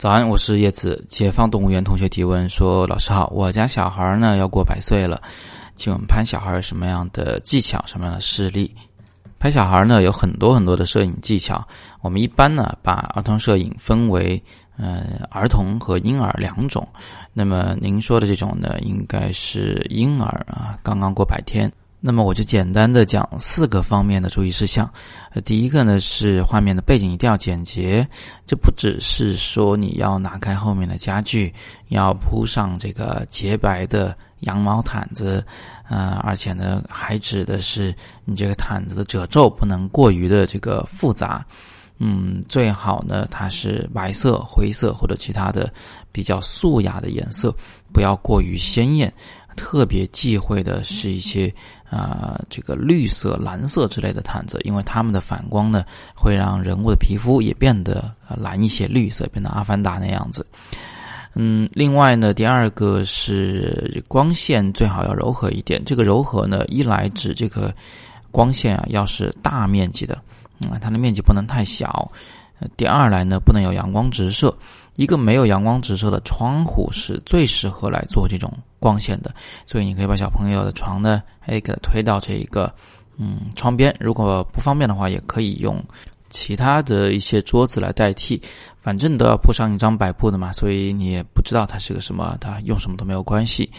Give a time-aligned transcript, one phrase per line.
[0.00, 1.04] 早安，我是叶子。
[1.10, 5.20] 解放动物园同学提问说：“老师好，我家小孩呢要过百岁了，
[5.74, 8.74] 请问拍小孩什么样的技巧，什么样的视力？
[9.38, 11.62] 拍小孩呢有很多很多的摄影技巧。
[12.00, 14.42] 我们一般呢把儿童摄影分为
[14.78, 16.88] 呃儿童和婴儿两种。
[17.34, 21.70] 那么您说的这种呢，应该是婴儿啊，刚刚过百天。”
[22.02, 24.90] 那么我就简单的讲四个方面的注意事项。
[25.32, 28.06] 呃，第一个呢是画面的背景一定要简洁，
[28.46, 31.52] 这不只是说你要拿开后面的家具，
[31.88, 35.44] 要铺上这个洁白的羊毛毯子，
[35.90, 41.44] 呃，而且呢还指的是你这个毯子的褶皱不能过于的这个复杂。
[41.98, 45.70] 嗯，最好呢它是白色、灰色或者其他的
[46.10, 47.54] 比较素雅的颜色，
[47.92, 49.12] 不要过于鲜艳。
[49.60, 51.52] 特别忌讳的是一些
[51.90, 60.46] 啊，这个绿色、蓝色之类的毯子，因为它们的反光呢，会让人物的皮肤也变得蓝一些，绿色变得阿凡达那样子。
[61.34, 65.84] 嗯，另外呢，第二个是光线最好要柔和一点。
[65.84, 67.72] 这个柔和呢，一来指这个
[68.30, 70.18] 光线啊，要是大面积的，
[70.60, 72.10] 嗯，它的面积不能太小。
[72.76, 74.54] 第二来呢，不能有阳光直射。
[74.96, 82.70] 一个没有阳光直射的窗户是最适合来做这种光线的，所以你可以把小朋友的床呢，哎，给它推到这一个
[83.16, 83.94] 嗯窗边。
[83.98, 85.82] 如果不方便的话，也可以用
[86.28, 88.42] 其他的一些桌子来代替，
[88.80, 93.70] 反正都要铺上一张白布的嘛，所以你也不知道它是个什么，它用什么都没有关系。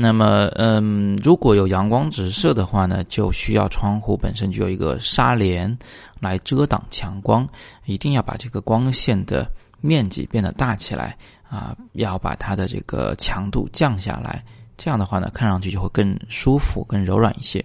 [0.00, 5.76] 那么，嗯，如果有阳光直射的话呢，就需要窗户本身就有一个纱帘
[6.20, 7.48] 来遮挡强光，
[7.84, 9.50] 一定要把这个光线的。
[9.80, 11.16] 面积变得大起来
[11.48, 14.44] 啊，要把它的这个强度降下来，
[14.76, 17.64] 这样的话呢，看上去就会更舒服、更柔软一些。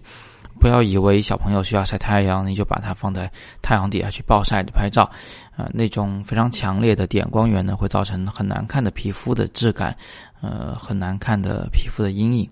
[0.59, 3.27] 不要以为小朋友需要晒太阳，你就把它放在
[3.63, 5.09] 太阳底下去暴晒的拍照，
[5.57, 9.97] 啊，那种非常强烈的点光源呢，会造成很难看的皮肤的质感，
[10.43, 12.47] 呃，很难看的皮肤的阴影。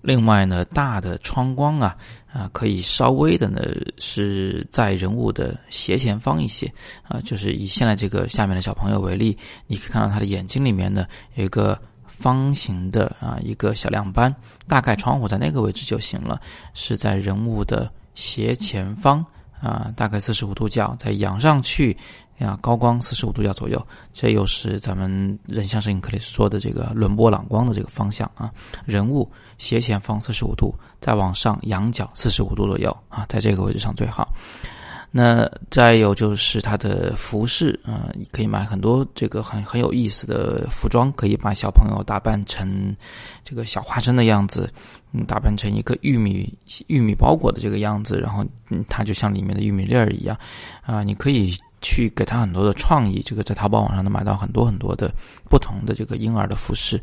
[0.00, 1.94] 另外呢，大的窗光啊，
[2.32, 3.60] 啊，可以稍微的呢
[3.98, 6.72] 是在人物的斜前方一些，
[7.02, 11.04] 啊，就是以现在这个下面的小朋友为例，你可以看到他的眼睛里面呢
[11.34, 14.34] 有一个方形的啊一个小亮斑，
[14.66, 16.40] 大概窗户在那个位置就行了，
[16.72, 19.22] 是在人物的斜前方
[19.60, 21.96] 啊，大概四十五度角，再仰上去。
[22.40, 28.50] 啊，高光四十五度角左右，这又是咱们人像摄影课里说的这个伦勃朗光的这个方向啊。
[28.86, 34.32] 人物斜前方四十五度，再往上仰角四十五度左右啊，在这个位置上最好。
[35.10, 42.94] 那再有就是它的服饰啊，可以买很多这个很很有意思的服装，可以把小朋友打扮成
[43.42, 44.72] 这个小花生的样子，
[45.12, 46.52] 嗯，打扮成一个玉米
[46.86, 50.38] 玉米包裹的这个样子，然后嗯，它就像里面的玉米粒儿一样
[50.82, 51.56] 啊，你可以。
[51.82, 55.10] 去给他很多的创意，这个在淘宝网上能买到很多很多的
[55.48, 57.00] 不同的这个婴儿的服饰，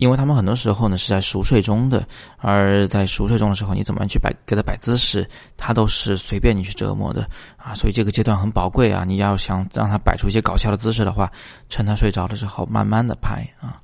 [0.00, 2.06] 因为他们很多时候呢是在熟睡中的，
[2.38, 5.28] 而在熟睡中的时候，你怎么样去摆给他摆姿势，
[5.58, 7.28] 他都是随便你去折磨的
[7.58, 11.30] 啊，所以这个阶段很宝贵啊，你要想让他摆出一些搞笑的姿势的话，
[11.68, 13.76] 趁他睡着的时候慢慢的拍啊。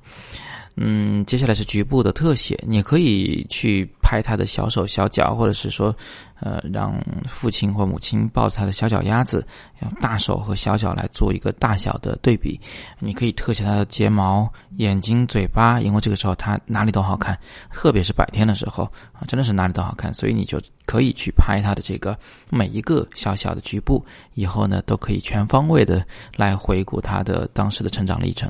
[0.79, 5.93] 嗯，接下来是局部的特写，你可以去拍他的小手小脚，或者是说，
[6.39, 6.93] 呃，让
[7.27, 9.43] 父亲或母亲抱着他的小脚丫子，
[9.81, 12.61] 用大手和小脚来做一个大小的对比。
[12.99, 17.35] 你可以特写他的睫毛、眼睛、嘴巴，因为这个时候他哪里都好看，
[17.73, 18.83] 特别是白天的时候
[19.13, 22.15] 啊，真的是哪里都好看，所以你就可以去拍他的这个
[22.51, 24.05] 每一个小小的局部，
[24.35, 26.05] 以后呢都可以全方位的
[26.35, 28.47] 来回顾他的当时的成长历程。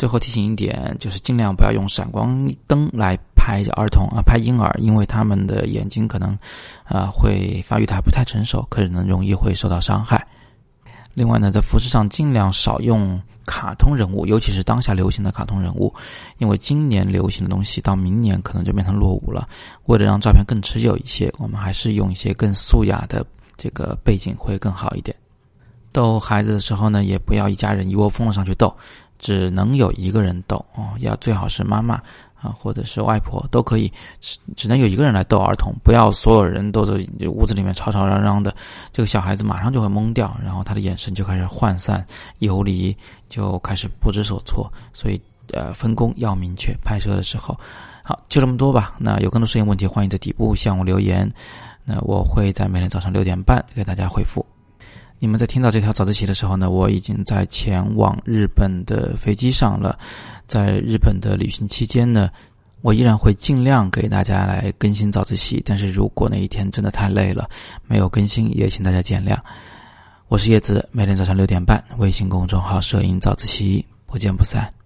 [0.00, 6.30] 最后提醒一点，就是尽量不要用闪光灯来拍儿童啊，拍婴儿，因为他们的眼睛可能，
[6.84, 10.26] 啊，会发育的还不太成熟，可能容易会受到伤害。
[11.12, 15.94] 另外呢，在服饰上尽量少用卡通人物，尤其是当下流行的卡通人物，
[16.38, 19.46] 因为今年流行的东西到明年可能就变成落伍了。
[19.84, 23.22] 为了让照片更持久一些，我们还是用一些更素雅的
[23.58, 25.14] 这个背景会更好一点。
[25.92, 28.74] 逗孩子的时候呢，也不要一家人一窝蜂的上去逗。
[29.18, 31.96] 只能有一个人逗哦，要最好是妈妈
[32.40, 36.94] 啊，或者是外婆都可以，只只能有一个人来逗儿童，不要所有人都在
[37.28, 38.56] 屋子里面吵吵嚷嚷的，
[38.94, 42.02] 这个小孩子马上就会懵掉，然后他的眼神就开始涣散
[42.38, 42.96] 游离，
[43.28, 44.72] 就开始不知所措。
[44.94, 45.20] 所以
[45.52, 47.54] 呃，分工要明确，拍摄的时候，
[48.02, 48.94] 好就这么多吧。
[48.98, 51.30] 那有更多摄影问题，欢迎在底部向我留言，
[51.84, 54.42] 那我会在每天早上六点半给大家回复。
[55.22, 59.98] 你们在听到这条早自习的时候呢，我已经在前往日本的飞机上了。
[60.48, 62.30] 在日本的旅行期间呢，
[62.80, 65.62] 我依然会尽量给大家来更新早自习。
[65.62, 67.46] 但是如果那一天真的太累了，
[67.86, 69.36] 没有更新，也请大家见谅。
[70.28, 74.79] 我是叶子，每天早上六点半，微信公众号“摄影早自习”，不见不散。